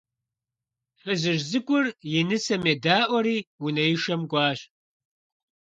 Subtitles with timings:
[0.99, 1.85] Фызыжь цӀыкӀур
[2.19, 4.59] и нысэм едаӀуэри унэишэм кӀуащ.